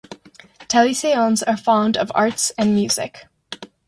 [0.67, 3.27] Talisayons are fond of arts and music.